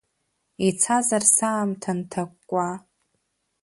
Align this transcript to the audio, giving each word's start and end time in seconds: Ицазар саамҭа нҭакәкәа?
Ицазар 0.67 1.23
саамҭа 1.35 1.91
нҭакәкәа? 1.97 2.69